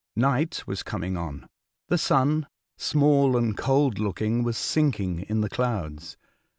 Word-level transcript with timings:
Night 0.15 0.63
was 0.65 0.81
coming 0.81 1.15
on. 1.15 1.47
The 1.89 1.97
sun, 1.99 2.47
small 2.75 3.37
and 3.37 3.55
cold 3.55 3.99
looking, 3.99 4.41
was 4.43 4.57
sinking 4.57 5.19
in 5.29 5.41
the 5.41 5.47
clouds. 5.49 6.17